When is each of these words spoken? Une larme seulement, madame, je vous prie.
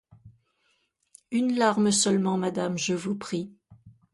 Une 1.29 1.57
larme 1.59 1.91
seulement, 1.91 2.35
madame, 2.35 2.75
je 2.75 2.95
vous 2.95 3.13
prie. 3.15 3.53